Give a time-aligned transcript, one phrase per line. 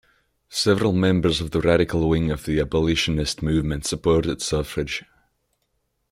[0.49, 5.05] Several members of the radical wing of the abolitionist movement supported suffrage.